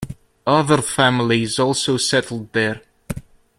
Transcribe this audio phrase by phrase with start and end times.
[0.47, 2.81] Other families also settled there.